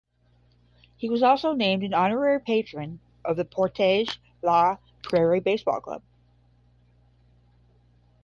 He 0.97 1.11
was 1.11 1.21
also 1.21 1.53
named 1.53 1.83
an 1.83 1.93
honorary 1.93 2.39
patron 2.41 3.01
of 3.23 3.37
the 3.37 3.45
Portage 3.45 4.19
la 4.41 4.77
Prairie 5.03 5.41
Baseball 5.41 5.79
Club. 5.79 6.01